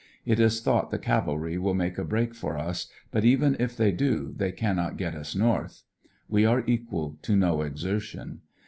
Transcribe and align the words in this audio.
It 0.25 0.39
is 0.39 0.61
thought 0.61 0.89
the 0.89 0.97
cavalry 0.97 1.59
will 1.59 1.75
make 1.75 1.99
a 1.99 2.03
break 2.03 2.33
for 2.33 2.57
us, 2.57 2.87
but 3.11 3.23
even 3.23 3.55
if 3.59 3.77
they 3.77 3.91
do 3.91 4.33
they 4.35 4.51
cannot 4.51 4.97
get 4.97 5.13
us 5.13 5.35
north. 5.35 5.83
We 6.27 6.43
are 6.43 6.63
equal 6.65 7.19
to 7.21 7.35
no 7.35 7.61
exertion. 7.61 8.41